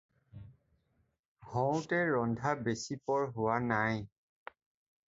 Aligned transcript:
হওঁতে 1.51 2.01
ৰন্ধা 2.17 2.55
বেছি 2.69 2.99
পৰ 3.09 3.31
হোৱা 3.39 3.61
নাই। 3.71 4.05